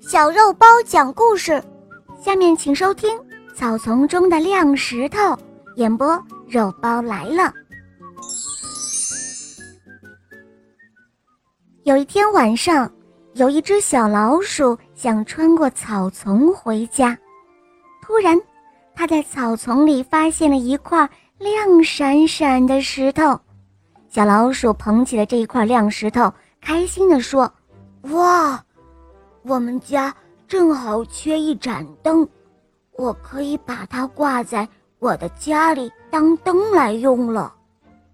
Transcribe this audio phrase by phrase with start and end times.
[0.00, 1.62] 小肉包讲故事，
[2.20, 3.18] 下面请收听
[3.54, 5.18] 《草丛中的亮石头》，
[5.76, 7.52] 演播肉包来了。
[11.84, 12.90] 有一天晚上，
[13.34, 17.16] 有一只小老鼠想穿过草丛回家，
[18.02, 18.38] 突然，
[18.94, 21.08] 它在草丛里发现了一块
[21.38, 23.38] 亮闪闪的石头。
[24.08, 27.52] 小老鼠捧起了这一块亮石头，开心地说
[28.12, 28.62] ：“哇！”
[29.48, 30.12] 我们家
[30.48, 32.28] 正好缺一盏灯，
[32.94, 34.68] 我可以把它挂在
[34.98, 37.54] 我的家里当灯来用了。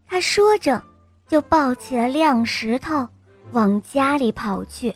[0.07, 0.83] 他说着，
[1.27, 3.09] 就抱起了亮石头，
[3.53, 4.95] 往家里跑去。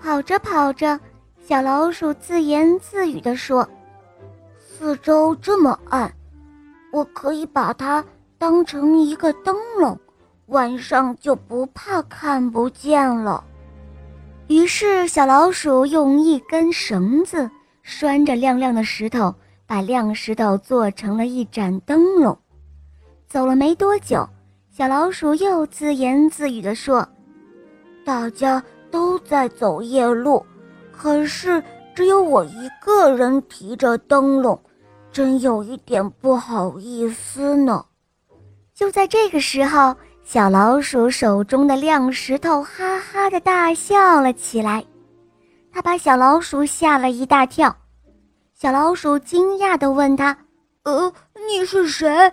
[0.00, 0.98] 跑着跑着，
[1.38, 3.68] 小老鼠自言自语地说
[4.56, 6.10] ：“四周这么暗，
[6.92, 8.02] 我可以把它
[8.38, 10.00] 当成一个灯笼，
[10.46, 13.44] 晚上就不怕看不见了。”
[14.50, 17.48] 于是，小老鼠用一根绳子
[17.84, 19.32] 拴着亮亮的石头，
[19.64, 22.36] 把亮石头做成了一盏灯笼。
[23.28, 24.28] 走了没多久，
[24.68, 27.08] 小老鼠又自言自语地说
[28.04, 28.60] ：“大家
[28.90, 30.44] 都在走夜路，
[30.90, 31.62] 可是
[31.94, 34.60] 只有我一个人提着灯笼，
[35.12, 37.84] 真有一点不好意思呢。”
[38.74, 39.94] 就在这个时候。
[40.22, 44.84] 小老鼠手中的亮石头哈哈的大笑了起来，
[45.72, 47.74] 他把小老鼠吓了一大跳。
[48.54, 50.36] 小老鼠惊讶地问他
[50.84, 51.12] ：“呃，
[51.48, 52.32] 你是谁？”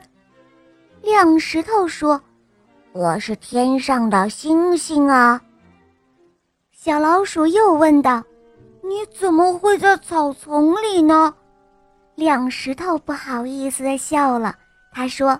[1.02, 2.22] 亮石头说
[2.94, 5.42] ：“我是天上的星星啊。”
[6.72, 8.24] 小老鼠又问道
[8.84, 11.34] ：“你怎么会在草丛里呢？”
[12.14, 14.54] 亮石头不好意思地笑了，
[14.92, 15.40] 他说。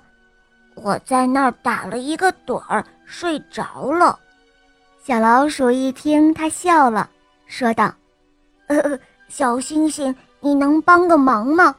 [0.82, 4.18] 我在那儿打了一个盹儿，睡着了。
[5.04, 7.10] 小老鼠一听，他笑了，
[7.46, 7.94] 说道：
[8.68, 11.76] “呃，小星星，你能帮个忙吗？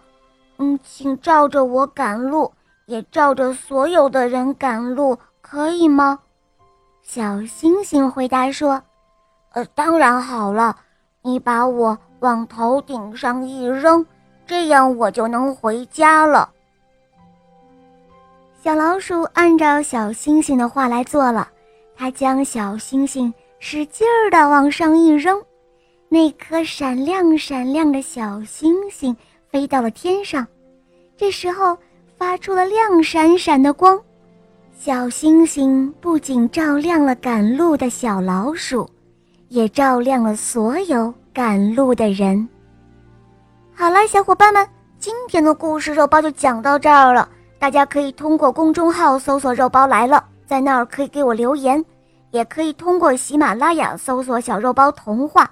[0.58, 2.52] 嗯，请照着我赶路，
[2.86, 6.18] 也照着所有的人赶路，可以吗？”
[7.02, 8.82] 小星星回答说
[9.54, 10.76] ：“呃，当然好了，
[11.22, 14.04] 你把我往头顶上一扔，
[14.46, 16.50] 这样我就能回家了。”
[18.68, 21.48] 小老鼠按照小星星的话来做了，
[21.96, 25.42] 它将小星星使劲儿地往上一扔，
[26.10, 29.16] 那颗闪亮闪亮的小星星
[29.50, 30.46] 飞到了天上，
[31.16, 31.74] 这时候
[32.18, 33.98] 发出了亮闪闪的光。
[34.78, 38.86] 小星星不仅照亮了赶路的小老鼠，
[39.48, 42.46] 也照亮了所有赶路的人。
[43.74, 44.68] 好了，小伙伴们，
[44.98, 47.26] 今天的故事肉包就讲到这儿了。
[47.58, 51.84] 大家可以通过公众号搜索“肉包来了”，在那儿可以给我留言，
[52.30, 55.50] 也可以通过喜马拉雅搜索“小肉包童话”。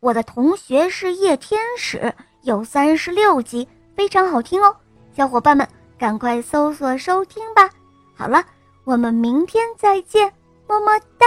[0.00, 4.74] 我的同学是夜天使，有三十六集，非常好听哦，
[5.16, 5.66] 小伙伴们
[5.96, 7.70] 赶快搜索收听吧。
[8.16, 8.44] 好了，
[8.84, 10.30] 我们明天再见，
[10.68, 11.26] 么么哒。